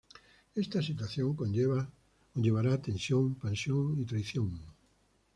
[0.63, 4.49] Esta situación conllevará tensión, pasión y traición.